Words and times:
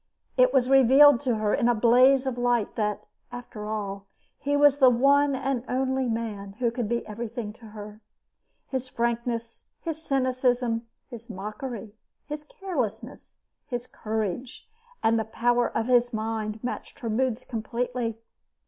It 0.35 0.51
was 0.51 0.67
revealed 0.67 1.19
to 1.21 1.35
her 1.35 1.53
as 1.53 1.59
in 1.61 1.67
a 1.69 1.75
blaze 1.75 2.25
of 2.25 2.35
light 2.35 2.73
that, 2.75 3.05
after 3.31 3.67
all, 3.67 4.07
he 4.39 4.57
was 4.57 4.79
the 4.79 4.89
one 4.89 5.35
and 5.35 5.63
only 5.69 6.07
man 6.09 6.53
who 6.53 6.71
could 6.71 6.89
be 6.89 7.05
everything 7.05 7.53
to 7.53 7.65
her. 7.67 8.01
His 8.67 8.89
frankness, 8.89 9.65
his 9.79 10.01
cynicism, 10.01 10.87
his 11.07 11.29
mockery, 11.29 11.93
his 12.25 12.43
carelessness, 12.45 13.37
his 13.67 13.85
courage, 13.85 14.67
and 15.03 15.19
the 15.19 15.23
power 15.23 15.69
of 15.69 15.85
his 15.85 16.11
mind 16.11 16.63
matched 16.63 17.01
her 17.01 17.09
moods 17.11 17.45
completely. 17.45 18.17